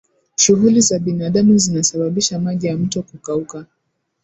shughuli 0.35 0.81
za 0.81 0.99
binadamu 0.99 1.57
zinasababisha 1.57 2.39
maji 2.39 2.67
ya 2.67 2.77
mto 2.77 3.03
kukauka 3.03 3.65